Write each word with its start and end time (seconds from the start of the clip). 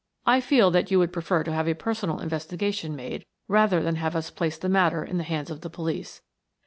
I 0.25 0.41
feel 0.41 0.71
that 0.71 0.89
you 0.89 0.97
would 0.97 1.13
prefer 1.13 1.43
to 1.43 1.51
have 1.51 1.67
a 1.67 1.75
personal 1.75 2.17
investigation 2.21 2.95
made 2.95 3.23
rather 3.47 3.83
than 3.83 3.97
have 3.97 4.15
us 4.15 4.31
place 4.31 4.57
the 4.57 4.67
matter 4.67 5.03
in 5.03 5.19
the 5.19 5.23
hands 5.23 5.51
of 5.51 5.61
the 5.61 5.69
police. 5.69 6.23